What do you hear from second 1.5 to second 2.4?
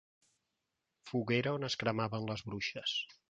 on es cremaven